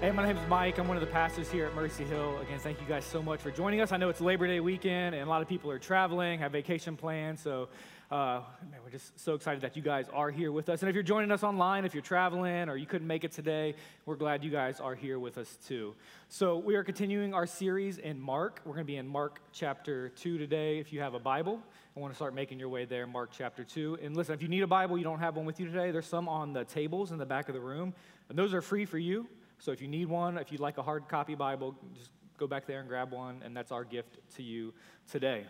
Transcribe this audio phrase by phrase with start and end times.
[0.00, 0.78] Hey, my name is Mike.
[0.78, 2.38] I'm one of the pastors here at Mercy Hill.
[2.38, 3.90] Again, thank you guys so much for joining us.
[3.90, 6.96] I know it's Labor Day weekend, and a lot of people are traveling, have vacation
[6.96, 7.40] plans.
[7.40, 7.68] So,
[8.08, 10.82] uh, man, we're just so excited that you guys are here with us.
[10.82, 13.74] And if you're joining us online, if you're traveling or you couldn't make it today,
[14.06, 15.96] we're glad you guys are here with us too.
[16.28, 18.60] So, we are continuing our series in Mark.
[18.64, 20.78] We're going to be in Mark chapter 2 today.
[20.78, 21.60] If you have a Bible,
[21.96, 23.98] I want to start making your way there, Mark chapter 2.
[24.00, 26.06] And listen, if you need a Bible, you don't have one with you today, there's
[26.06, 27.94] some on the tables in the back of the room,
[28.28, 29.26] and those are free for you.
[29.58, 32.66] So if you need one, if you'd like a hard copy Bible, just go back
[32.66, 34.72] there and grab one, and that's our gift to you
[35.10, 35.44] today.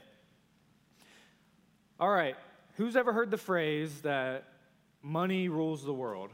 [2.00, 2.36] All right,
[2.76, 4.44] who's ever heard the phrase that
[5.02, 6.30] money rules the world?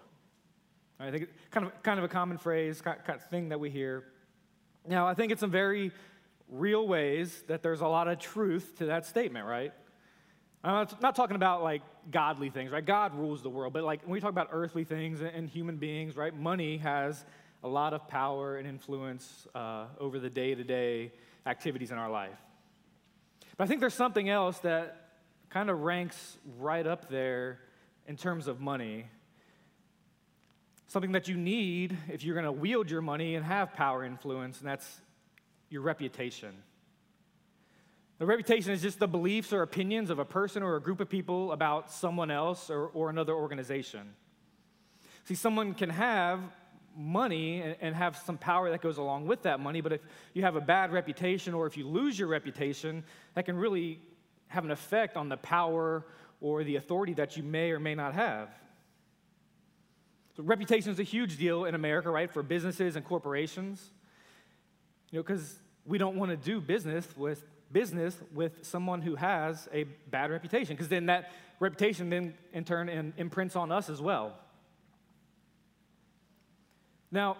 [1.00, 4.04] I think kind of kind of a common phrase, kind of thing that we hear.
[4.86, 5.90] Now, I think it's in some very
[6.48, 9.72] real ways that there's a lot of truth to that statement, right?
[10.62, 12.84] Uh, I'm not talking about like godly things, right?
[12.84, 16.16] God rules the world, but like when we talk about earthly things and human beings,
[16.16, 16.34] right?
[16.34, 17.24] Money has
[17.64, 21.10] a lot of power and influence uh, over the day to day
[21.46, 22.38] activities in our life.
[23.56, 25.08] But I think there's something else that
[25.48, 27.60] kind of ranks right up there
[28.06, 29.06] in terms of money.
[30.88, 34.60] Something that you need if you're going to wield your money and have power influence,
[34.60, 35.00] and that's
[35.70, 36.54] your reputation.
[38.18, 41.08] The reputation is just the beliefs or opinions of a person or a group of
[41.08, 44.14] people about someone else or, or another organization.
[45.24, 46.40] See, someone can have
[46.96, 49.80] money and have some power that goes along with that money.
[49.80, 50.00] But if
[50.32, 54.00] you have a bad reputation or if you lose your reputation, that can really
[54.48, 56.06] have an effect on the power
[56.40, 58.48] or the authority that you may or may not have.
[60.36, 63.90] So reputation is a huge deal in America, right, for businesses and corporations.
[65.10, 69.68] You know, because we don't want to do business with business with someone who has
[69.72, 74.38] a bad reputation, because then that reputation then in turn imprints on us as well.
[77.14, 77.36] Now,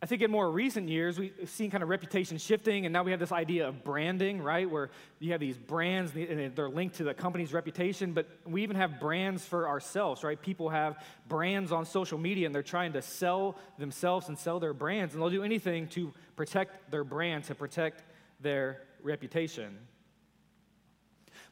[0.00, 3.10] I think in more recent years, we've seen kind of reputation shifting, and now we
[3.10, 4.68] have this idea of branding, right?
[4.68, 4.88] Where
[5.18, 8.98] you have these brands and they're linked to the company's reputation, but we even have
[8.98, 10.40] brands for ourselves, right?
[10.40, 14.72] People have brands on social media and they're trying to sell themselves and sell their
[14.72, 18.04] brands, and they'll do anything to protect their brand, to protect
[18.40, 19.76] their reputation.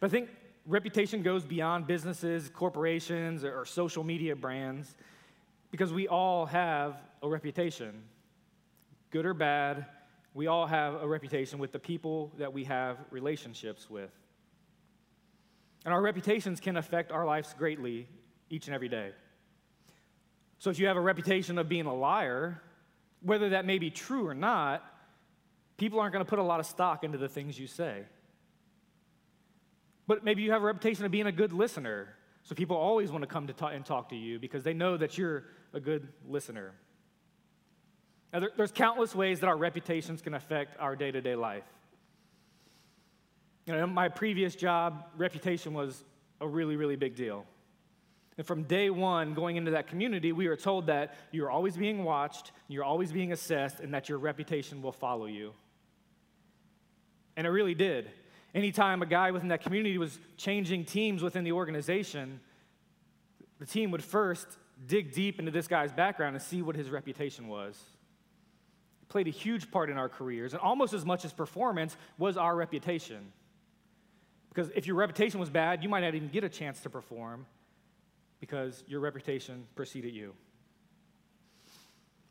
[0.00, 0.30] But I think
[0.64, 4.96] reputation goes beyond businesses, corporations, or social media brands
[5.70, 8.02] because we all have a reputation.
[9.10, 9.86] Good or bad,
[10.34, 14.10] we all have a reputation with the people that we have relationships with.
[15.84, 18.06] And our reputations can affect our lives greatly
[18.48, 19.12] each and every day.
[20.58, 22.60] So if you have a reputation of being a liar,
[23.22, 24.84] whether that may be true or not,
[25.78, 28.02] people aren't going to put a lot of stock into the things you say.
[30.06, 32.14] But maybe you have a reputation of being a good listener.
[32.42, 34.96] So people always want to come to talk and talk to you because they know
[34.96, 36.74] that you're a good listener.
[38.32, 41.64] Now, there, there's countless ways that our reputations can affect our day to day life.
[43.66, 46.04] You know, in my previous job, reputation was
[46.40, 47.44] a really, really big deal.
[48.38, 52.04] And from day one, going into that community, we were told that you're always being
[52.04, 55.52] watched, you're always being assessed, and that your reputation will follow you.
[57.36, 58.10] And it really did.
[58.54, 62.40] Anytime a guy within that community was changing teams within the organization,
[63.58, 64.46] the team would first
[64.86, 67.78] dig deep into this guy's background and see what his reputation was.
[69.10, 72.56] Played a huge part in our careers, and almost as much as performance was our
[72.56, 73.32] reputation.
[74.48, 77.44] Because if your reputation was bad, you might not even get a chance to perform
[78.40, 80.32] because your reputation preceded you.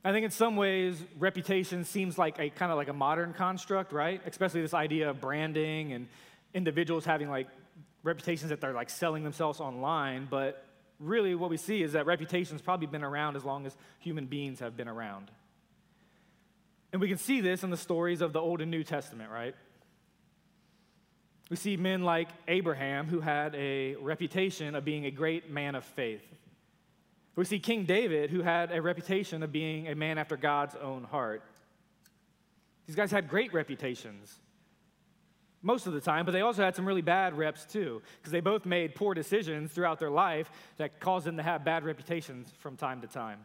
[0.04, 3.92] I think in some ways, reputation seems like a kind of like a modern construct,
[3.92, 4.22] right?
[4.26, 6.08] Especially this idea of branding and
[6.54, 7.48] individuals having like
[8.04, 10.28] reputations that they're like selling themselves online.
[10.30, 10.66] But
[11.00, 14.62] really, what we see is that reputation's probably been around as long as human beings
[14.62, 15.32] have been around.
[16.92, 19.56] And we can see this in the stories of the Old and New Testament, right?
[21.50, 25.84] We see men like Abraham who had a reputation of being a great man of
[25.84, 26.24] faith.
[27.36, 31.04] We see King David who had a reputation of being a man after God's own
[31.06, 31.44] heart.
[32.86, 34.40] These guys had great reputations
[35.62, 38.40] most of the time, but they also had some really bad reps too, because they
[38.40, 42.78] both made poor decisions throughout their life that caused them to have bad reputations from
[42.78, 43.40] time to time.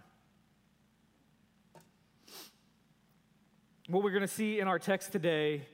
[3.86, 5.66] What we're going to see in our text today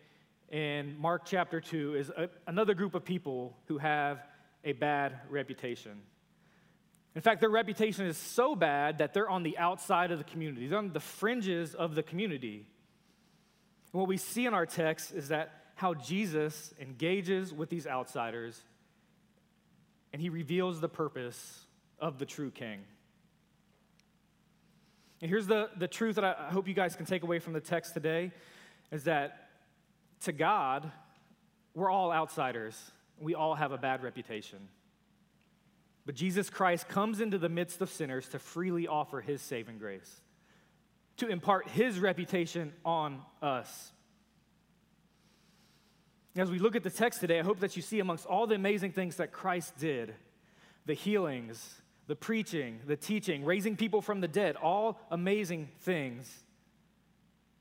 [0.49, 4.27] in Mark chapter 2 is a, another group of people who have
[4.65, 5.93] a bad reputation.
[7.15, 10.67] In fact, their reputation is so bad that they're on the outside of the community,
[10.67, 12.67] they're on the fringes of the community.
[13.93, 18.61] And what we see in our text is that how Jesus engages with these outsiders
[20.13, 21.65] and he reveals the purpose
[22.01, 22.81] of the true king.
[25.21, 27.61] And here's the, the truth that I hope you guys can take away from the
[27.61, 28.33] text today
[28.91, 29.49] is that
[30.23, 30.91] to God,
[31.75, 32.91] we're all outsiders.
[33.19, 34.69] We all have a bad reputation.
[36.07, 40.23] But Jesus Christ comes into the midst of sinners to freely offer his saving grace,
[41.19, 43.93] to impart his reputation on us.
[46.37, 48.55] As we look at the text today, I hope that you see amongst all the
[48.55, 50.15] amazing things that Christ did
[50.87, 51.80] the healings,
[52.11, 56.43] the preaching, the teaching, raising people from the dead, all amazing things.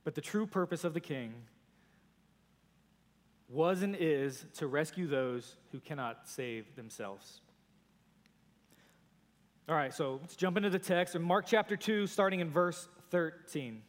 [0.04, 1.36] But the true purpose of the king
[3.48, 7.42] was and is to rescue those who cannot save themselves.
[9.70, 12.90] All right, so let's jump into the text in Mark chapter 2, starting in verse
[13.12, 13.84] 13.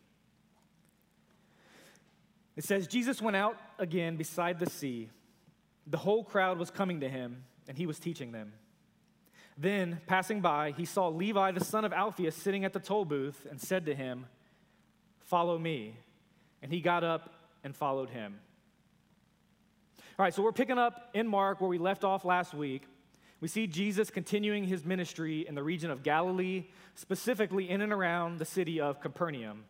[2.59, 5.09] It says, Jesus went out again beside the sea.
[5.87, 8.53] The whole crowd was coming to him, and he was teaching them.
[9.61, 13.47] Then, passing by, he saw Levi the son of Alphaeus sitting at the toll booth
[13.51, 14.25] and said to him,
[15.19, 15.99] Follow me.
[16.63, 18.41] And he got up and followed him.
[20.19, 22.85] All right, so we're picking up in Mark where we left off last week.
[23.43, 26.65] We see Jesus continuing his ministry in the region of Galilee,
[26.95, 29.65] specifically in and around the city of Capernaum.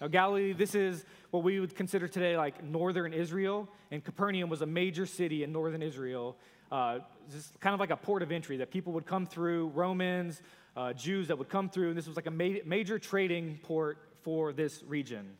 [0.00, 4.62] Now, Galilee, this is what we would consider today like northern Israel, and Capernaum was
[4.62, 6.36] a major city in northern Israel.
[6.74, 6.98] Uh,
[7.30, 10.42] just kind of like a port of entry that people would come through, Romans,
[10.76, 13.98] uh, Jews that would come through, and this was like a ma- major trading port
[14.22, 15.36] for this region.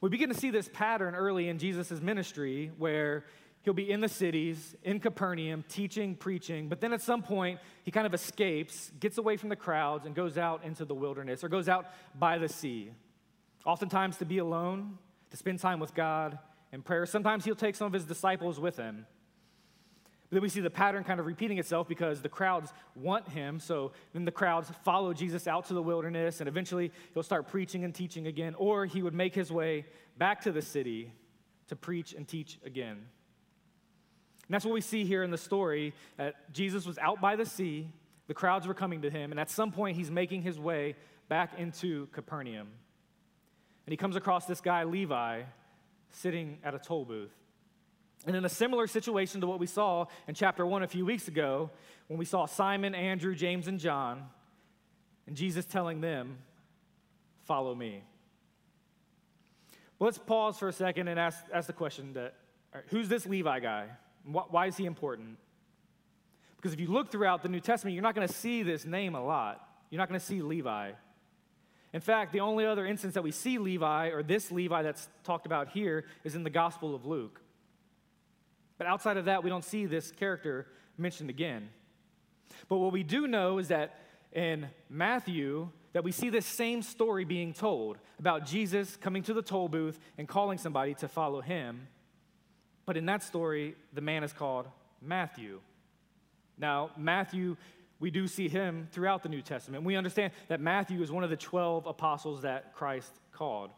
[0.00, 3.26] We begin to see this pattern early in Jesus' ministry where
[3.60, 7.90] he'll be in the cities, in Capernaum, teaching, preaching, but then at some point he
[7.90, 11.50] kind of escapes, gets away from the crowds, and goes out into the wilderness or
[11.50, 11.84] goes out
[12.18, 12.90] by the sea.
[13.66, 14.96] Oftentimes to be alone,
[15.30, 16.38] to spend time with God
[16.72, 17.06] in prayer.
[17.06, 19.06] Sometimes he'll take some of his disciples with him.
[20.28, 23.58] But then we see the pattern kind of repeating itself because the crowds want him.
[23.58, 27.82] So then the crowds follow Jesus out to the wilderness, and eventually he'll start preaching
[27.82, 29.86] and teaching again, or he would make his way
[30.16, 31.12] back to the city
[31.66, 32.96] to preach and teach again.
[34.50, 37.46] And that's what we see here in the story that Jesus was out by the
[37.46, 37.88] sea,
[38.28, 40.94] the crowds were coming to him, and at some point he's making his way
[41.28, 42.68] back into Capernaum.
[43.86, 45.42] And he comes across this guy, Levi,
[46.10, 47.32] sitting at a toll booth.
[48.26, 51.28] And in a similar situation to what we saw in chapter 1 a few weeks
[51.28, 51.70] ago,
[52.08, 54.26] when we saw Simon, Andrew, James, and John,
[55.26, 56.38] and Jesus telling them,
[57.44, 58.04] Follow me.
[59.98, 62.34] Well, let's pause for a second and ask, ask the question that,
[62.72, 63.86] right, who's this Levi guy?
[64.24, 65.36] Why is he important?
[66.56, 69.14] Because if you look throughout the New Testament, you're not going to see this name
[69.16, 69.66] a lot.
[69.90, 70.92] You're not going to see Levi.
[71.92, 75.46] In fact, the only other instance that we see Levi, or this Levi that's talked
[75.46, 77.40] about here, is in the Gospel of Luke.
[78.78, 80.66] But outside of that, we don't see this character
[80.96, 81.68] mentioned again.
[82.68, 83.98] But what we do know is that
[84.32, 89.42] in Matthew, that we see this same story being told about Jesus coming to the
[89.42, 91.88] toll booth and calling somebody to follow him.
[92.86, 94.66] But in that story, the man is called
[95.02, 95.60] Matthew.
[96.56, 97.56] Now, Matthew,
[98.00, 99.84] we do see him throughout the New Testament.
[99.84, 103.70] We understand that Matthew is one of the 12 apostles that Christ called.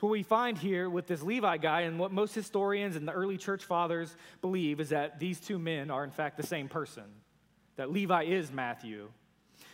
[0.00, 3.38] What we find here with this Levi guy, and what most historians and the early
[3.38, 7.04] church fathers believe, is that these two men are, in fact, the same person,
[7.76, 9.08] that Levi is Matthew.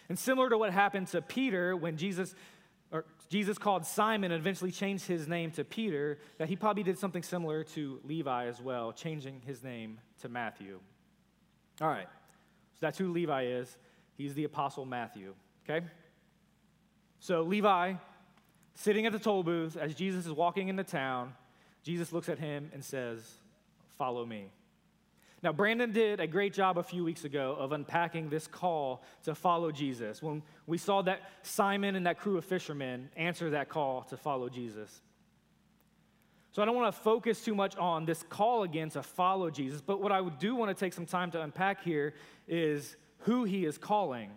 [0.09, 2.35] And similar to what happened to Peter when Jesus,
[2.93, 6.99] or Jesus called Simon and eventually changed his name to Peter, that he probably did
[6.99, 10.79] something similar to Levi as well, changing his name to Matthew.
[11.81, 12.09] All right,
[12.83, 13.79] that's who Levi is.
[14.19, 15.33] He's the apostle Matthew,
[15.65, 15.87] okay?
[17.19, 17.95] So Levi
[18.75, 21.35] Sitting at the toll booth as Jesus is walking into town,
[21.83, 23.21] Jesus looks at him and says,
[23.99, 24.51] Follow me.
[25.43, 29.35] Now, Brandon did a great job a few weeks ago of unpacking this call to
[29.35, 34.03] follow Jesus when we saw that Simon and that crew of fishermen answer that call
[34.05, 35.03] to follow Jesus.
[36.53, 39.81] So, I don't want to focus too much on this call again to follow Jesus,
[39.81, 42.13] but what I do want to take some time to unpack here
[42.47, 44.31] is who he is calling.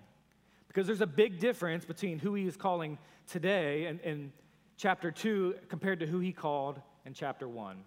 [0.69, 4.31] Because there's a big difference between who he is calling today and, in
[4.77, 7.83] chapter 2 compared to who he called in chapter 1.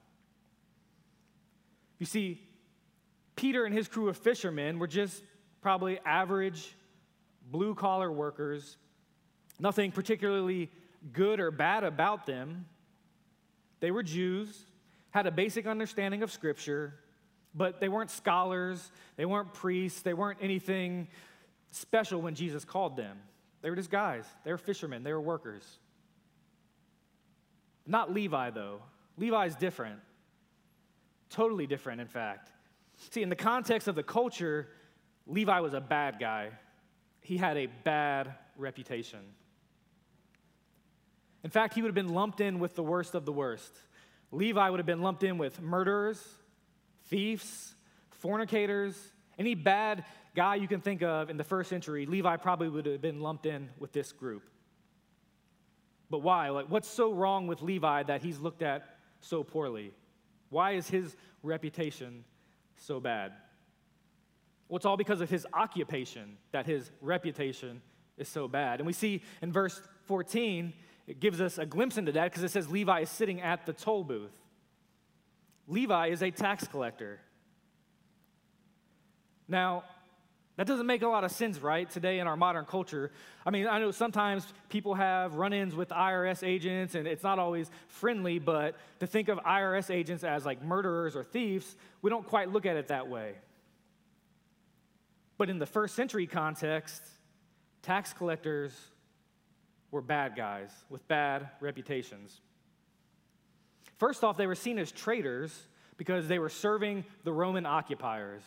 [1.99, 2.41] You see,
[3.37, 5.23] Peter and his crew of fishermen were just
[5.61, 6.77] probably average
[7.51, 8.77] blue collar workers,
[9.59, 10.71] nothing particularly
[11.13, 12.67] good or bad about them.
[13.81, 14.67] They were Jews,
[15.11, 16.95] had a basic understanding of Scripture,
[17.55, 21.09] but they weren't scholars, they weren't priests, they weren't anything
[21.71, 23.19] special when Jesus called them.
[23.63, 24.25] They were just guys.
[24.45, 25.03] They were fishermen.
[25.03, 25.65] They were workers.
[27.87, 28.81] Not Levi, though.
[29.17, 30.01] Levi's different.
[31.31, 32.51] Totally different, in fact.
[33.11, 34.69] See, in the context of the culture,
[35.27, 36.51] Levi was a bad guy.
[37.21, 39.21] He had a bad reputation.
[41.45, 43.73] In fact, he would have been lumped in with the worst of the worst.
[44.31, 46.23] Levi would have been lumped in with murderers,
[47.07, 47.75] thieves,
[48.11, 48.97] fornicators,
[49.39, 50.05] any bad
[50.35, 53.47] guy you can think of in the first century, Levi probably would have been lumped
[53.47, 54.49] in with this group.
[56.11, 56.49] But why?
[56.51, 59.93] Like, what's so wrong with Levi that he's looked at so poorly?
[60.51, 62.25] Why is his reputation
[62.77, 63.33] so bad?
[64.69, 67.83] Well, it's all because of his occupation that his reputation
[68.17, 68.81] is so bad.
[68.81, 70.73] And we see in verse 14,
[71.09, 73.73] it gives us a glimpse into that because it says Levi is sitting at the
[73.73, 74.39] toll booth.
[75.67, 77.19] Levi is a tax collector.
[79.49, 79.85] Now,
[80.57, 83.11] that doesn't make a lot of sense, right, today in our modern culture.
[83.47, 87.39] I mean, I know sometimes people have run ins with IRS agents and it's not
[87.39, 92.27] always friendly, but to think of IRS agents as like murderers or thieves, we don't
[92.27, 93.35] quite look at it that way.
[95.39, 97.03] But in the first century context,
[97.81, 98.73] tax collectors
[99.91, 102.41] were bad guys with bad reputations.
[103.99, 105.57] First off, they were seen as traitors
[105.97, 108.43] because they were serving the Roman occupiers.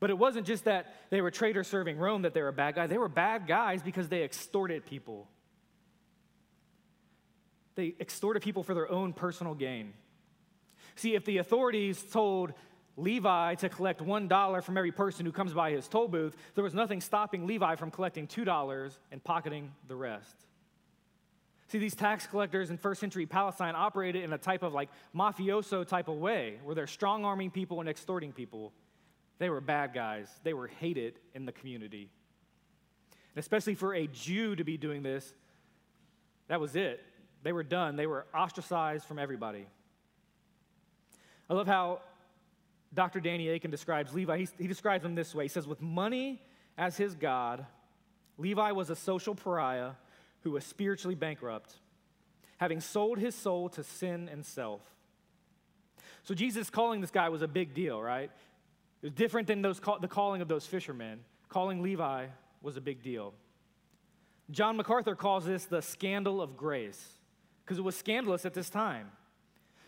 [0.00, 2.90] But it wasn't just that they were traitors serving Rome that they were bad guys.
[2.90, 5.28] They were bad guys because they extorted people.
[7.74, 9.94] They extorted people for their own personal gain.
[10.96, 12.52] See, if the authorities told
[12.96, 16.74] Levi to collect $1 from every person who comes by his toll booth, there was
[16.74, 20.44] nothing stopping Levi from collecting $2 and pocketing the rest.
[21.68, 25.86] See, these tax collectors in first century Palestine operated in a type of like mafioso
[25.86, 28.72] type of way where they're strong arming people and extorting people.
[29.38, 32.10] They were bad guys, they were hated in the community.
[33.34, 35.34] And especially for a Jew to be doing this,
[36.46, 37.02] that was it.
[37.42, 39.66] They were done, they were ostracized from everybody.
[41.50, 42.00] I love how
[42.94, 43.20] Dr.
[43.20, 44.38] Danny Akin describes Levi.
[44.38, 46.40] He, he describes him this way He says, With money
[46.78, 47.66] as his God,
[48.38, 49.92] Levi was a social pariah
[50.42, 51.74] who was spiritually bankrupt,
[52.58, 54.80] having sold his soul to sin and self.
[56.22, 58.30] So Jesus calling this guy was a big deal, right?
[59.02, 61.20] It was different than those the calling of those fishermen.
[61.48, 62.26] Calling Levi
[62.62, 63.34] was a big deal.
[64.50, 67.12] John MacArthur calls this the scandal of grace
[67.64, 69.10] because it was scandalous at this time.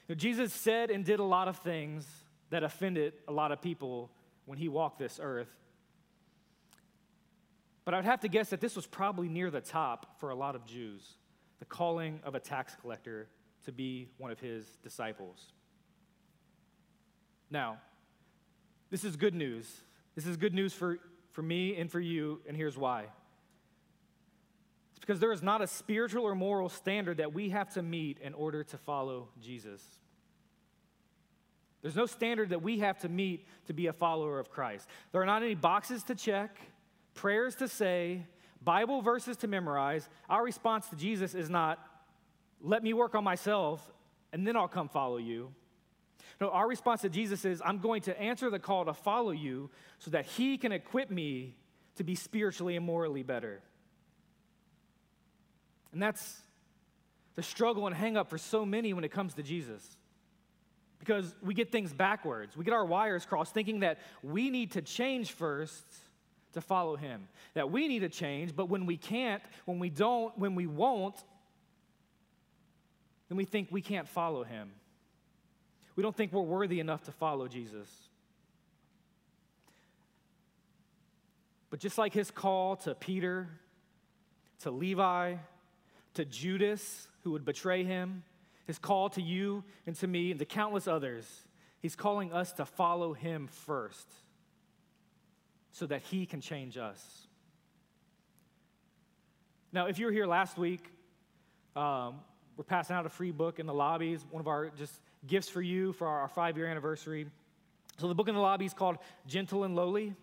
[0.09, 2.07] You know, Jesus said and did a lot of things
[2.57, 4.11] that offended a lot of people
[4.47, 5.55] when he walked this earth.
[7.85, 10.55] But I'd have to guess that this was probably near the top for a lot
[10.57, 11.03] of Jews
[11.59, 13.29] the calling of a tax collector
[13.67, 15.53] to be one of his disciples.
[17.51, 17.77] Now,
[18.89, 19.71] this is good news.
[20.15, 20.99] This is good news for,
[21.33, 23.03] for me and for you, and here's why.
[24.93, 28.19] It's because there is not a spiritual or moral standard that we have to meet
[28.19, 29.83] in order to follow Jesus.
[31.87, 34.89] There's no standard that we have to meet to be a follower of Christ.
[35.13, 36.59] There are not any boxes to check,
[37.15, 38.27] prayers to say,
[38.61, 40.09] Bible verses to memorize.
[40.29, 41.79] Our response to Jesus is not,
[42.61, 43.89] let me work on myself
[44.33, 45.55] and then I'll come follow you.
[46.41, 49.71] No, our response to Jesus is, I'm going to answer the call to follow you
[50.01, 51.55] so that he can equip me
[51.99, 53.63] to be spiritually and morally better.
[55.93, 56.41] And that's
[57.37, 59.97] the struggle and hang up for so many when it comes to Jesus
[61.07, 62.57] because we get things backwards.
[62.57, 65.85] We get our wires crossed thinking that we need to change first
[66.55, 67.29] to follow him.
[67.55, 71.17] That we need to change, but when we can't, when we don't, when we won't,
[73.29, 74.71] then we think we can't follow him.
[75.95, 77.89] We don't think we're worthy enough to follow Jesus.
[81.71, 83.49] But just like his call to Peter,
[84.61, 85.35] to Levi,
[86.15, 88.23] to Judas, who would betray him,
[88.67, 91.25] his call to you and to me and to countless others,
[91.81, 94.07] he's calling us to follow him first
[95.73, 97.27] so that he can change us.
[99.73, 100.91] Now, if you were here last week,
[101.75, 102.21] um,
[102.57, 104.95] we're passing out a free book in the lobbies, one of our just
[105.27, 107.27] gifts for you for our, our five year anniversary.
[107.99, 108.97] So, the book in the lobby is called
[109.27, 110.15] Gentle and Lowly.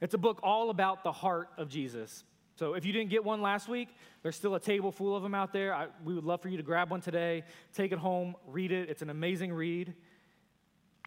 [0.00, 2.24] It's a book all about the heart of Jesus.
[2.56, 3.88] So if you didn't get one last week,
[4.22, 5.74] there's still a table full of them out there.
[5.74, 7.42] I, we would love for you to grab one today,
[7.74, 8.88] take it home, read it.
[8.88, 9.92] It's an amazing read.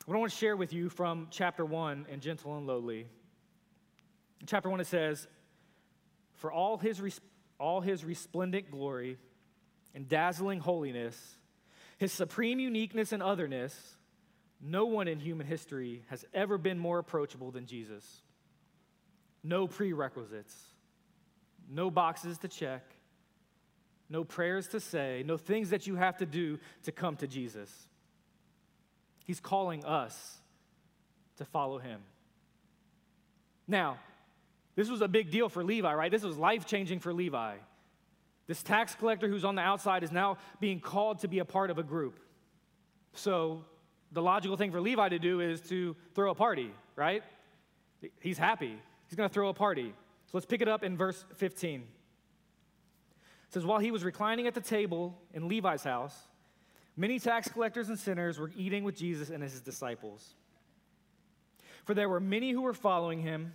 [0.05, 3.07] What I want to share with you from chapter one in Gentle and Lowly.
[4.41, 5.27] In chapter one, it says,
[6.35, 7.21] For all his, res-
[7.59, 9.17] all his resplendent glory
[9.95, 11.37] and dazzling holiness,
[11.97, 13.95] his supreme uniqueness and otherness,
[14.61, 18.21] no one in human history has ever been more approachable than Jesus.
[19.43, 20.53] No prerequisites
[21.69, 22.83] no boxes to check,
[24.09, 27.87] no prayers to say, no things that you have to do to come to Jesus.
[29.25, 30.37] He's calling us
[31.37, 32.01] to follow him.
[33.67, 33.97] Now,
[34.77, 36.11] This was a big deal for Levi, right?
[36.11, 37.55] This was life changing for Levi.
[38.45, 41.71] This tax collector who's on the outside is now being called to be a part
[41.71, 42.19] of a group.
[43.13, 43.65] So
[44.11, 47.23] the logical thing for Levi to do is to throw a party, right?
[48.19, 48.77] He's happy.
[49.07, 49.95] He's going to throw a party.
[50.27, 51.81] So let's pick it up in verse 15.
[53.47, 56.15] It says, While he was reclining at the table in Levi's house,
[56.97, 60.35] many tax collectors and sinners were eating with Jesus and his disciples.
[61.85, 63.53] For there were many who were following him.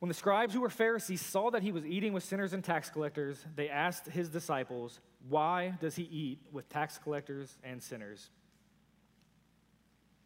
[0.00, 2.90] When the scribes who were Pharisees saw that he was eating with sinners and tax
[2.90, 4.98] collectors, they asked his disciples,
[5.28, 8.30] Why does he eat with tax collectors and sinners?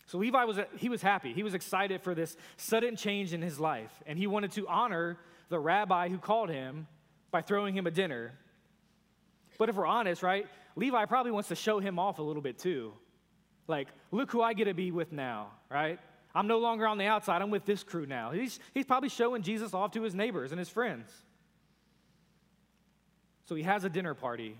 [0.06, 1.32] So Levi was, he was happy.
[1.32, 3.90] He was excited for this sudden change in his life.
[4.06, 6.86] And he wanted to honor the rabbi who called him
[7.32, 8.32] by throwing him a dinner.
[9.58, 10.46] But if we're honest, right,
[10.76, 12.92] Levi probably wants to show him off a little bit too.
[13.66, 15.98] Like, look who I get to be with now, right?
[16.34, 17.42] I'm no longer on the outside.
[17.42, 18.30] I'm with this crew now.
[18.30, 21.10] He's, he's probably showing Jesus off to his neighbors and his friends.
[23.46, 24.56] So he has a dinner party.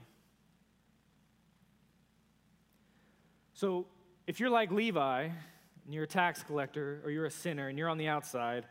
[3.54, 3.86] So
[4.26, 7.88] if you're like Levi and you're a tax collector or you're a sinner and you're
[7.88, 8.66] on the outside,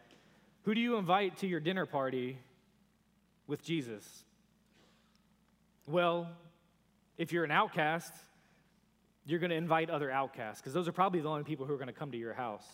[0.64, 2.38] who do you invite to your dinner party
[3.48, 4.26] with Jesus?
[5.88, 6.30] Well,
[7.18, 8.12] if you're an outcast,
[9.26, 11.78] you're going to invite other outcasts because those are probably the only people who are
[11.78, 12.66] going to come to your house.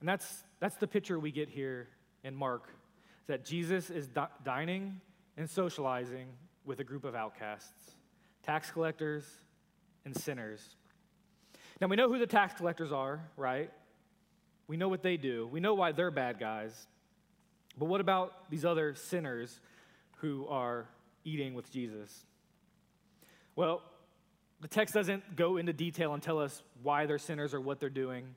[0.00, 1.88] And that's, that's the picture we get here
[2.24, 2.68] in Mark
[3.26, 5.00] that Jesus is di- dining
[5.36, 6.28] and socializing
[6.64, 7.94] with a group of outcasts,
[8.42, 9.24] tax collectors
[10.04, 10.76] and sinners.
[11.80, 13.70] Now, we know who the tax collectors are, right?
[14.66, 16.86] We know what they do, we know why they're bad guys.
[17.78, 19.60] But what about these other sinners
[20.16, 20.88] who are
[21.24, 22.24] eating with Jesus?
[23.56, 23.82] Well,
[24.60, 27.88] the text doesn't go into detail and tell us why they're sinners or what they're
[27.88, 28.34] doing.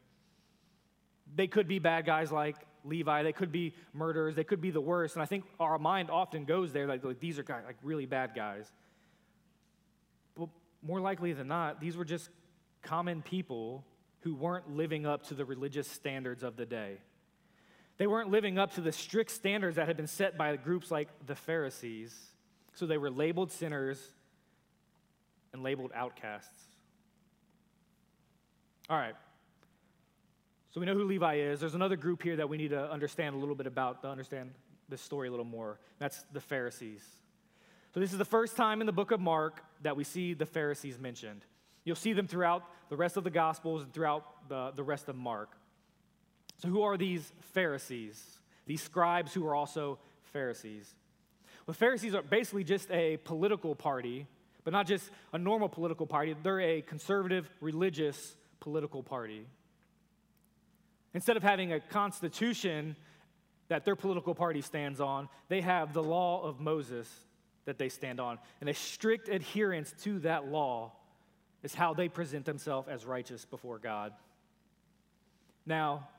[1.36, 3.24] They could be bad guys like Levi.
[3.24, 4.36] They could be murderers.
[4.36, 5.16] They could be the worst.
[5.16, 8.06] And I think our mind often goes there like, like these are guys, like really
[8.06, 8.72] bad guys.
[10.38, 10.50] But
[10.82, 12.30] more likely than not, these were just
[12.84, 13.84] common people
[14.22, 16.98] who weren't living up to the religious standards of the day.
[17.98, 21.10] They weren't living up to the strict standards that had been set by groups like
[21.26, 22.16] the Pharisees.
[22.76, 24.00] So they were labeled sinners
[25.52, 26.64] and labeled outcasts.
[28.90, 29.16] All right,
[30.74, 31.60] so we know who Levi is.
[31.60, 34.52] There's another group here that we need to understand a little bit about to understand
[34.90, 35.80] this story a little more.
[36.00, 37.04] That's the Pharisees.
[37.94, 40.48] So this is the first time in the book of Mark that we see the
[40.48, 41.46] Pharisees mentioned.
[41.86, 45.16] You'll see them throughout the rest of the Gospels and throughout the, the rest of
[45.16, 45.52] Mark.
[46.60, 48.22] So, who are these Pharisees?
[48.66, 50.00] These scribes who are also
[50.32, 50.94] Pharisees.
[51.66, 54.28] Well, Pharisees are basically just a political party,
[54.64, 56.36] but not just a normal political party.
[56.42, 59.46] They're a conservative, religious political party.
[61.14, 62.96] Instead of having a constitution
[63.68, 67.10] that their political party stands on, they have the law of Moses
[67.66, 68.40] that they stand on.
[68.62, 70.94] And a strict adherence to that law
[71.64, 74.14] is how they present themselves as righteous before God.
[75.66, 76.10] Now,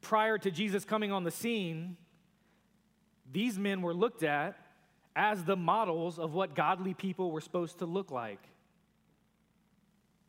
[0.00, 1.96] prior to Jesus coming on the scene,
[3.30, 4.56] these men were looked at
[5.14, 8.40] as the models of what godly people were supposed to look like.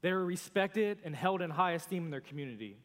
[0.02, 2.78] They were respected and held in high esteem in their community.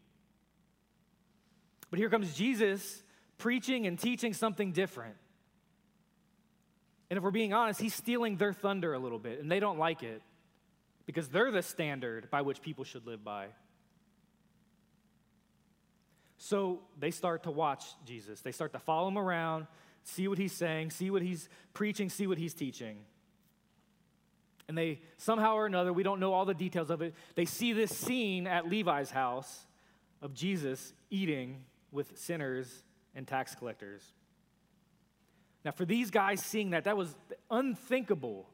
[1.91, 3.03] But here comes Jesus
[3.37, 5.17] preaching and teaching something different.
[7.11, 9.79] And if we're being honest, he's stealing their thunder a little bit, and they don't
[9.79, 10.23] like it
[11.11, 13.49] because they're the standard by which people should live by.
[16.38, 18.42] So they start to watch Jesus.
[18.42, 19.66] They start to follow him around,
[20.05, 22.99] see what he's saying, see what he's preaching, see what he's teaching.
[24.68, 27.73] And they, somehow or another, we don't know all the details of it, they see
[27.73, 29.66] this scene at Levi's house
[30.23, 32.85] of Jesus eating with sinners
[33.16, 34.05] and tax collectors.
[35.64, 37.16] Now, for these guys seeing that, that was
[37.51, 38.49] unthinkable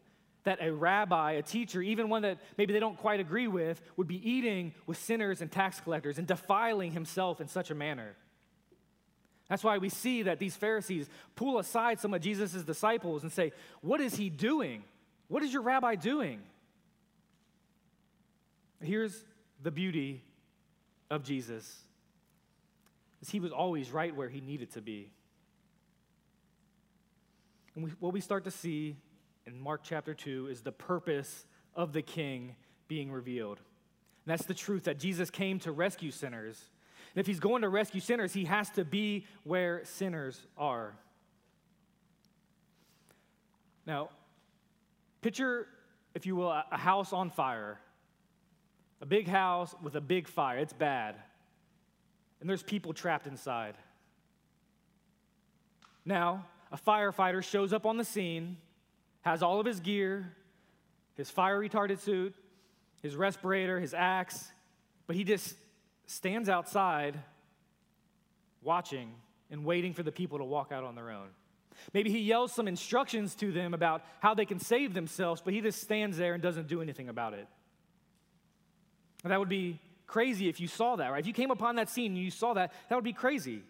[0.46, 4.06] that a rabbi, a teacher, even one that maybe they don't quite agree with, would
[4.06, 8.14] be eating with sinners and tax collectors and defiling himself in such a manner.
[9.48, 13.52] That's why we see that these Pharisees pull aside some of Jesus' disciples and say,
[13.80, 14.82] What is he doing?
[15.28, 16.40] What is your rabbi doing?
[18.80, 19.24] Here's
[19.62, 20.22] the beauty
[21.10, 21.82] of Jesus
[23.22, 25.10] is he was always right where he needed to be.
[27.74, 28.96] And we, what we start to see
[29.46, 32.56] in Mark chapter 2 is the purpose of the king
[32.88, 33.58] being revealed.
[34.24, 36.60] And that's the truth that Jesus came to rescue sinners.
[37.14, 40.94] And if he's going to rescue sinners, he has to be where sinners are.
[43.86, 44.10] Now,
[45.22, 45.68] picture,
[46.14, 47.78] if you will, a house on fire.
[49.00, 50.58] A big house with a big fire.
[50.58, 51.16] It's bad
[52.40, 53.74] and there's people trapped inside.
[56.04, 58.58] Now, a firefighter shows up on the scene,
[59.26, 60.32] has all of his gear,
[61.16, 62.32] his fire retardant suit,
[63.02, 64.52] his respirator, his axe,
[65.08, 65.56] but he just
[66.06, 67.18] stands outside
[68.62, 69.12] watching
[69.50, 71.26] and waiting for the people to walk out on their own.
[71.92, 75.60] Maybe he yells some instructions to them about how they can save themselves, but he
[75.60, 77.48] just stands there and doesn't do anything about it.
[79.24, 81.18] And that would be crazy if you saw that, right?
[81.18, 83.64] If you came upon that scene and you saw that, that would be crazy.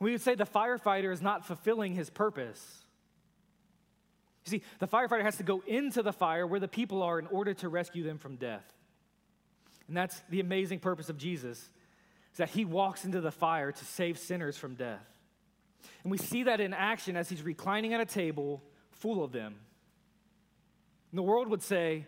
[0.00, 2.85] We would say the firefighter is not fulfilling his purpose.
[4.46, 7.26] You see, the firefighter has to go into the fire where the people are in
[7.26, 8.64] order to rescue them from death.
[9.88, 13.84] And that's the amazing purpose of Jesus, is that he walks into the fire to
[13.84, 15.04] save sinners from death.
[16.04, 19.56] And we see that in action as he's reclining at a table full of them.
[21.10, 22.06] And the world would say,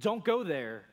[0.00, 0.84] Don't go there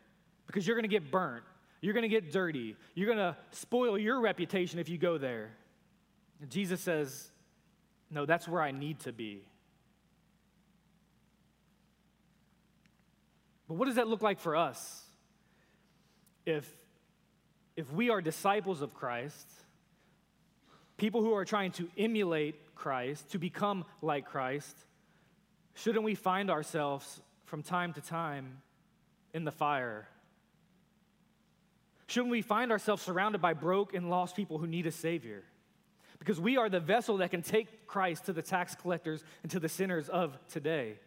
[0.45, 1.43] because you're going to get burnt.
[1.81, 2.75] You're going to get dirty.
[2.93, 5.51] You're going to spoil your reputation if you go there.
[6.39, 7.31] And Jesus says,
[8.11, 9.43] No, that's where I need to be.
[13.73, 15.01] But what does that look like for us?
[16.45, 16.71] If,
[17.75, 19.51] if we are disciples of Christ,
[20.95, 24.77] people who are trying to emulate Christ, to become like Christ,
[25.73, 28.61] shouldn't we find ourselves from time to time
[29.33, 30.07] in the fire?
[32.05, 35.41] Shouldn't we find ourselves surrounded by broke and lost people who need a Savior?
[36.19, 39.59] Because we are the vessel that can take Christ to the tax collectors and to
[39.59, 40.99] the sinners of today.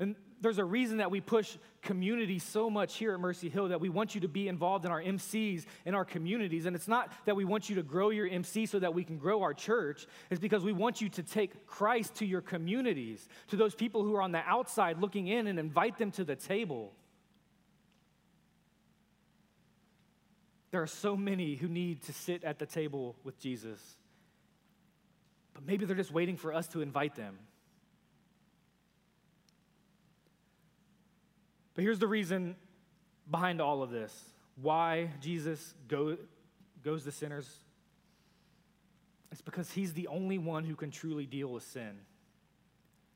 [0.00, 3.80] And there's a reason that we push community so much here at Mercy Hill that
[3.80, 6.66] we want you to be involved in our MCs in our communities.
[6.66, 9.18] And it's not that we want you to grow your MC so that we can
[9.18, 13.56] grow our church, it's because we want you to take Christ to your communities, to
[13.56, 16.92] those people who are on the outside looking in and invite them to the table.
[20.70, 23.80] There are so many who need to sit at the table with Jesus,
[25.54, 27.38] but maybe they're just waiting for us to invite them.
[31.78, 32.56] But here's the reason
[33.30, 34.12] behind all of this
[34.60, 36.16] why Jesus go,
[36.82, 37.48] goes to sinners.
[39.30, 42.00] It's because he's the only one who can truly deal with sin.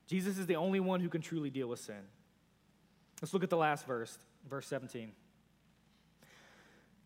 [0.07, 2.07] Jesus is the only one who can truly deal with sin.
[3.21, 4.17] Let's look at the last verse,
[4.49, 5.11] verse 17.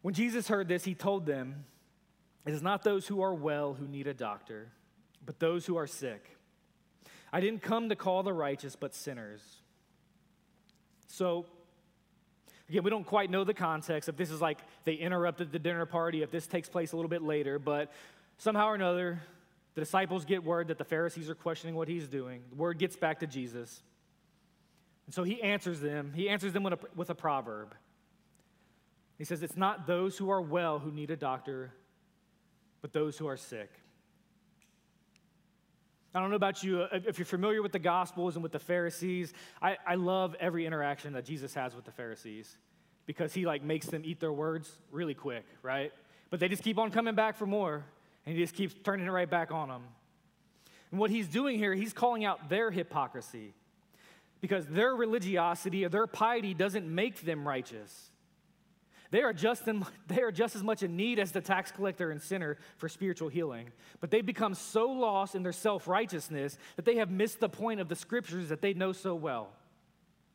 [0.04, 1.65] When Jesus heard this, he told them,
[2.46, 4.67] It is not those who are well who need a doctor,
[5.26, 6.38] but those who are sick.
[7.34, 9.41] I didn't come to call the righteous, but sinners.
[11.17, 11.47] So,
[12.69, 15.88] again, we don't quite know the context, if this is like they interrupted the dinner
[15.88, 17.91] party, if this takes place a little bit later, but
[18.38, 19.19] somehow or another,
[19.73, 22.43] the disciples get word that the Pharisees are questioning what he's doing.
[22.51, 23.82] The word gets back to Jesus.
[25.08, 26.13] And so he answers them.
[26.15, 27.73] He answers them with a, with a proverb.
[29.17, 31.73] He says, It's not those who are well who need a doctor,
[32.84, 33.71] but those who are sick.
[36.17, 38.58] I don't know about you, uh, if you're familiar with the Gospels and with the
[38.58, 42.58] Pharisees, I, I love every interaction that Jesus has with the Pharisees
[43.06, 45.93] because he like makes them eat their words really quick, right?
[46.32, 47.86] But they just keep on coming back for more,
[48.25, 49.84] and he just keeps turning it right back on them.
[50.89, 53.53] And what he's doing here, he's calling out their hypocrisy
[54.41, 58.10] because their religiosity or their piety doesn't make them righteous.
[59.12, 62.12] They are, just in, they are just as much in need as the tax collector
[62.12, 63.70] and sinner for spiritual healing.
[64.00, 67.80] But they've become so lost in their self righteousness that they have missed the point
[67.80, 69.50] of the scriptures that they know so well.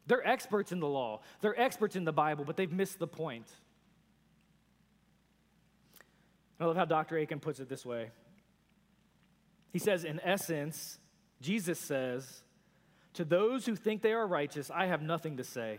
[0.07, 3.47] They're experts in the law, they're experts in the Bible, but they've missed the point.
[6.59, 7.19] I love how Dr.
[7.19, 8.11] Akin puts it this way.
[9.73, 10.99] He says, in essence,
[11.41, 12.43] Jesus says,
[13.15, 15.79] To those who think they are righteous, I have nothing to say.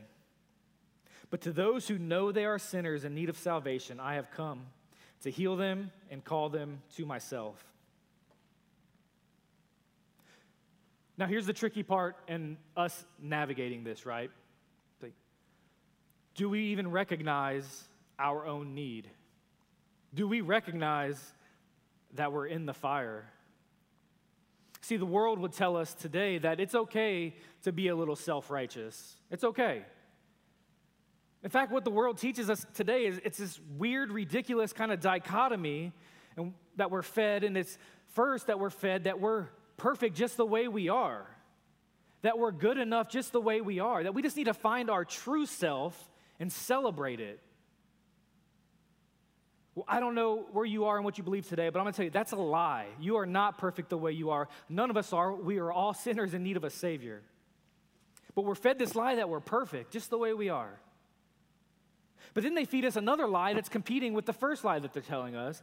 [1.33, 4.67] But to those who know they are sinners in need of salvation, I have come
[5.23, 7.65] to heal them and call them to myself.
[11.17, 14.29] Now, here's the tricky part in us navigating this, right?
[16.35, 17.83] Do we even recognize
[18.19, 19.09] our own need?
[20.13, 21.19] Do we recognize
[22.13, 23.25] that we're in the fire?
[24.81, 28.51] See, the world would tell us today that it's okay to be a little self
[28.51, 29.15] righteous.
[29.31, 29.81] It's okay.
[31.43, 35.01] In fact, what the world teaches us today is it's this weird, ridiculous kind of
[35.01, 35.91] dichotomy
[36.37, 37.77] and that we're fed, and it's
[38.13, 41.27] first that we're fed that we're perfect just the way we are,
[42.21, 44.89] that we're good enough just the way we are, that we just need to find
[44.89, 47.39] our true self and celebrate it.
[49.75, 51.93] Well, I don't know where you are and what you believe today, but I'm going
[51.93, 52.87] to tell you that's a lie.
[52.99, 54.47] You are not perfect the way you are.
[54.69, 55.33] None of us are.
[55.33, 57.23] We are all sinners in need of a Savior.
[58.35, 60.79] But we're fed this lie that we're perfect just the way we are.
[62.33, 65.01] But then they feed us another lie that's competing with the first lie that they're
[65.01, 65.61] telling us.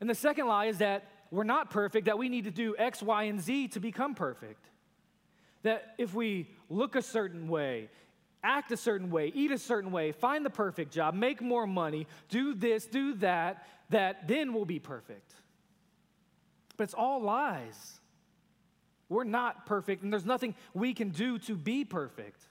[0.00, 3.02] And the second lie is that we're not perfect, that we need to do X,
[3.02, 4.64] Y, and Z to become perfect.
[5.62, 7.88] That if we look a certain way,
[8.42, 12.06] act a certain way, eat a certain way, find the perfect job, make more money,
[12.28, 15.32] do this, do that, that then we'll be perfect.
[16.76, 18.00] But it's all lies.
[19.08, 22.42] We're not perfect, and there's nothing we can do to be perfect.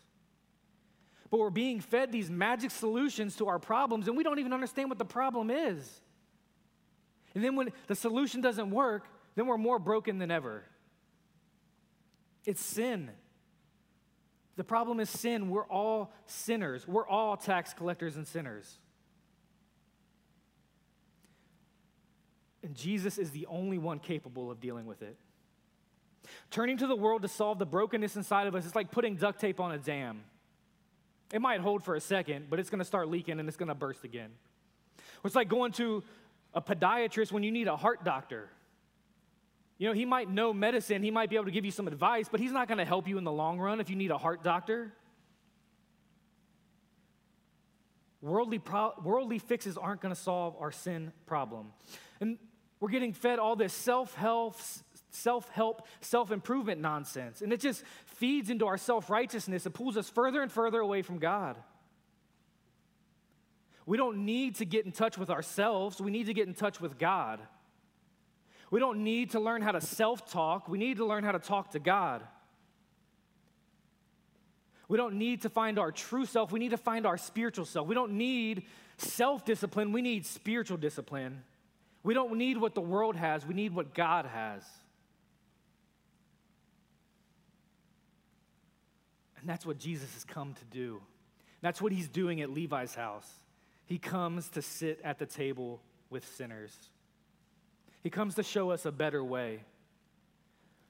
[1.32, 4.90] But we're being fed these magic solutions to our problems, and we don't even understand
[4.90, 6.02] what the problem is.
[7.34, 10.66] And then when the solution doesn't work, then we're more broken than ever.
[12.46, 13.12] It's sin.
[14.58, 15.50] The problem is sin.
[15.50, 16.86] We're all sinners.
[16.86, 18.78] We're all tax collectors and sinners.
[22.62, 25.16] And Jesus is the only one capable of dealing with it.
[26.52, 29.40] Turning to the world to solve the brokenness inside of us is like putting duct
[29.40, 30.24] tape on a dam.
[31.34, 34.04] It might hold for a second, but it's to start leaking and it's to burst
[34.04, 34.32] again.
[35.24, 36.04] It's like going to
[36.54, 38.50] a podiatrist when you need a heart doctor.
[39.78, 42.28] You know, he might know medicine, he might be able to give you some advice,
[42.30, 44.44] but he's not to help you in the long run if you need a heart
[44.44, 44.94] doctor.
[48.22, 51.72] Worldly, pro- worldly fixes aren't to solve our sin problem.
[52.20, 52.38] And
[52.80, 54.58] we're getting fed all this self help,
[55.10, 57.42] self help, self improvement nonsense.
[57.42, 57.84] And it just
[58.22, 59.66] feeds into our self righteousness.
[59.66, 61.58] It pulls us further and further away from God.
[63.88, 66.80] We don't need to get in touch with ourselves, we need to get in touch
[66.80, 67.40] with God.
[68.70, 71.40] We don't need to learn how to self talk, we need to learn how to
[71.40, 72.22] talk to God.
[74.88, 77.88] We don't need to find our true self, we need to find our spiritual self.
[77.88, 81.44] We don't need self discipline, we need spiritual discipline.
[82.04, 84.64] We don't need what the world has, we need what God has.
[89.42, 91.02] And that's what Jesus has come to do.
[91.62, 93.30] That's what he's doing at Levi's house.
[93.86, 96.76] He comes to sit at the table with sinners.
[98.04, 99.64] He comes to show us a better way.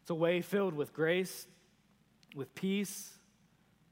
[0.02, 1.48] It's a way filled with grace,
[2.36, 3.10] with peace,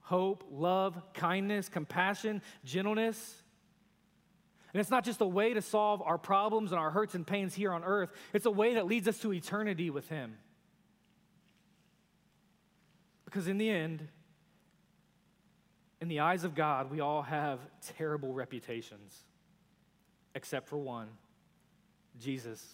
[0.02, 3.42] hope, love, kindness, compassion, gentleness.
[4.74, 7.54] And it's not just a way to solve our problems and our hurts and pains
[7.54, 10.38] here on earth, it's a way that leads us to eternity with Him.
[13.26, 14.08] Because in the end,
[16.02, 17.60] in the eyes of God, we all have
[17.98, 19.24] terrible reputations,
[20.34, 21.10] except for one
[22.20, 22.66] Jesus.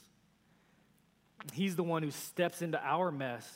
[1.54, 3.48] He's the one who steps into our mess,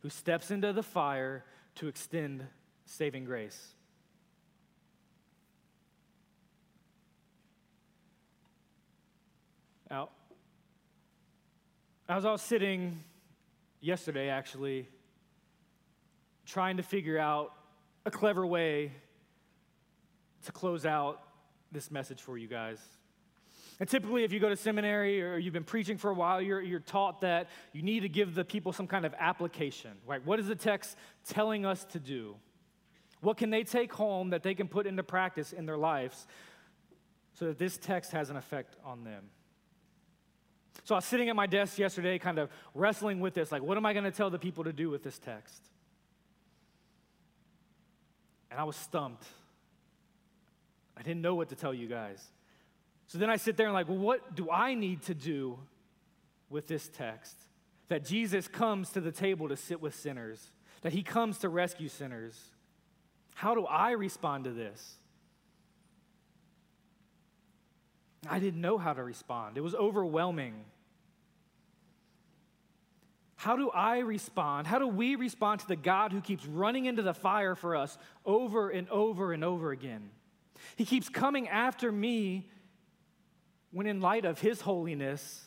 [0.00, 1.44] who steps into the fire
[1.76, 2.46] to extend
[2.84, 3.74] saving grace.
[9.90, 10.08] Now,
[12.08, 13.02] as I was all sitting
[13.80, 14.88] yesterday, actually,
[16.46, 17.52] trying to figure out
[18.04, 18.92] a clever way
[20.42, 21.22] to close out
[21.70, 22.78] this message for you guys.
[23.80, 26.60] And typically, if you go to seminary or you've been preaching for a while, you're,
[26.60, 30.24] you're taught that you need to give the people some kind of application, right?
[30.24, 32.36] What is the text telling us to do?
[33.20, 36.26] What can they take home that they can put into practice in their lives
[37.34, 39.24] so that this text has an effect on them?
[40.84, 43.76] So I was sitting at my desk yesterday, kind of wrestling with this like, what
[43.76, 45.62] am I going to tell the people to do with this text?
[48.50, 49.26] And I was stumped.
[50.96, 52.22] I didn't know what to tell you guys.
[53.06, 55.58] So then I sit there and, like, well, what do I need to do
[56.48, 57.36] with this text?
[57.88, 60.50] That Jesus comes to the table to sit with sinners,
[60.82, 62.38] that he comes to rescue sinners.
[63.34, 64.96] How do I respond to this?
[68.28, 69.58] I didn't know how to respond.
[69.58, 70.64] It was overwhelming.
[73.36, 74.68] How do I respond?
[74.68, 77.98] How do we respond to the God who keeps running into the fire for us
[78.24, 80.10] over and over and over again?
[80.76, 82.48] He keeps coming after me
[83.70, 85.44] when, in light of His holiness,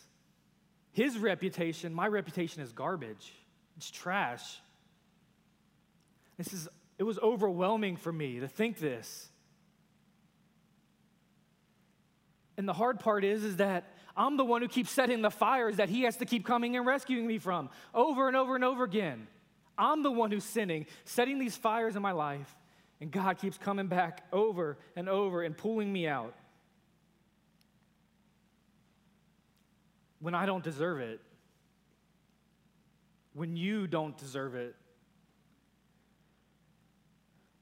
[0.92, 3.34] His reputation, my reputation is garbage,
[3.78, 4.60] it's trash.
[6.38, 9.30] This is, it was overwhelming for me to think this.
[12.58, 13.86] And the hard part is, is that
[14.16, 16.86] I'm the one who keeps setting the fires that he has to keep coming and
[16.86, 19.28] rescuing me from over and over and over again.
[19.78, 22.56] I'm the one who's sinning, setting these fires in my life.
[23.01, 26.34] And God keeps coming back over and over and pulling me out.
[30.19, 31.19] When I don't deserve it,
[33.34, 34.75] when you don't deserve it.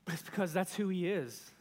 [0.05, 1.51] But it's because that's who He is.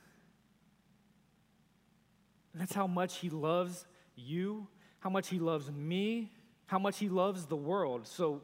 [2.53, 4.67] And that's how much He loves you,
[5.01, 6.31] how much He loves me,
[6.67, 8.07] how much He loves the world.
[8.07, 8.43] So,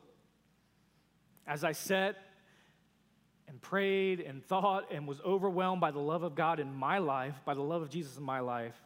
[1.47, 2.17] as I sat
[3.59, 7.35] and prayed and thought and was overwhelmed by the love of God in my life,
[7.45, 8.77] by the love of Jesus in my life,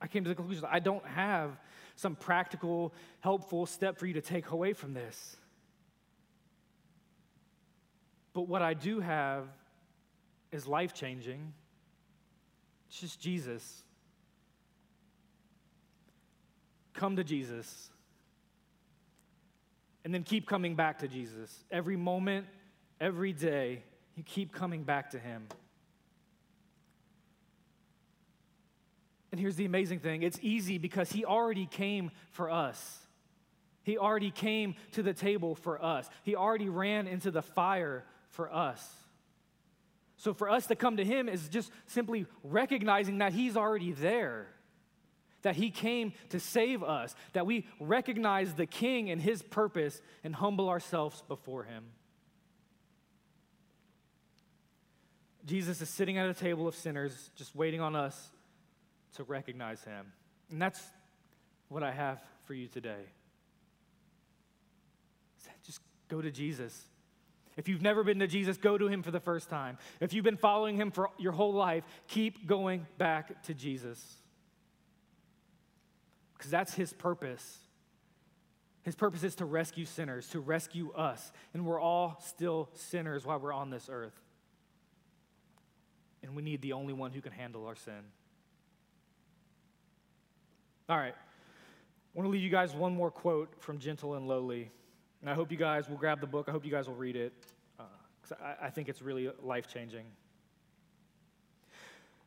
[0.00, 1.58] I came to the conclusion I don't have
[1.96, 5.36] some practical, helpful step for you to take away from this.
[8.32, 9.48] But what I do have
[10.50, 11.52] is life changing.
[12.88, 13.82] It's just Jesus.
[16.94, 17.90] Come to Jesus.
[20.04, 21.64] And then keep coming back to Jesus.
[21.70, 22.46] Every moment,
[23.00, 23.82] every day,
[24.16, 25.46] you keep coming back to Him.
[29.30, 32.98] And here's the amazing thing it's easy because He already came for us.
[33.82, 36.08] He already came to the table for us.
[36.22, 38.86] He already ran into the fire for us.
[40.16, 44.48] So for us to come to Him is just simply recognizing that He's already there,
[45.42, 50.34] that He came to save us, that we recognize the King and His purpose and
[50.34, 51.84] humble ourselves before Him.
[55.44, 58.30] Jesus is sitting at a table of sinners, just waiting on us
[59.14, 60.12] to recognize him.
[60.50, 60.80] And that's
[61.68, 63.04] what I have for you today.
[65.64, 66.86] Just go to Jesus.
[67.56, 69.78] If you've never been to Jesus, go to him for the first time.
[70.00, 74.19] If you've been following him for your whole life, keep going back to Jesus.
[76.40, 77.58] Because that's his purpose.
[78.82, 81.32] His purpose is to rescue sinners, to rescue us.
[81.52, 84.18] And we're all still sinners while we're on this earth.
[86.22, 88.00] And we need the only one who can handle our sin.
[90.88, 91.12] All right.
[91.14, 94.70] I want to leave you guys one more quote from Gentle and Lowly.
[95.20, 96.48] And I hope you guys will grab the book.
[96.48, 97.34] I hope you guys will read it
[97.76, 100.06] because uh, I, I think it's really life changing.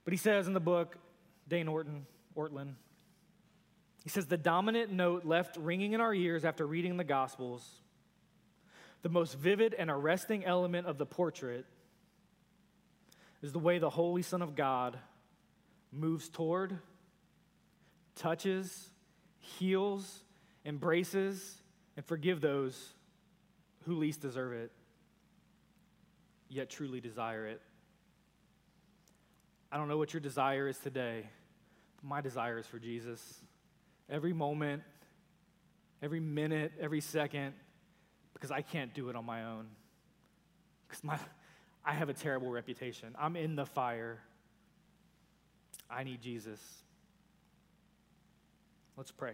[0.06, 0.98] But he says in the book,
[1.48, 2.06] Dane Orton,
[2.38, 2.76] Ortlund,
[4.04, 7.68] he says, the dominant note left ringing in our ears after reading the Gospels,
[9.02, 11.66] the most vivid and arresting element of the portrait
[13.42, 14.98] is the way the Holy Son of God
[15.92, 16.78] moves toward
[18.16, 18.90] touches,
[19.40, 20.24] heals,
[20.66, 21.62] embraces,
[21.96, 22.94] and forgive those
[23.86, 24.72] who least deserve it,
[26.50, 27.62] yet truly desire it.
[29.72, 31.28] I don't know what your desire is today,
[31.98, 33.42] but my desire is for Jesus.
[34.10, 34.84] Every moment,
[36.02, 37.54] every minute, every second,
[38.34, 39.68] because I can't do it on my own.
[40.88, 41.18] Because my,
[41.86, 43.16] I have a terrible reputation.
[43.18, 44.20] I'm in the fire.
[45.90, 46.60] I need Jesus.
[48.98, 49.34] Let's pray.